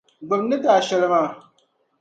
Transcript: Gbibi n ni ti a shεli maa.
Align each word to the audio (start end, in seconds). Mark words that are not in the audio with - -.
Gbibi 0.25 0.43
n 0.43 0.47
ni 0.49 0.57
ti 0.61 0.67
a 0.75 0.85
shεli 0.87 1.07
maa. 1.13 1.29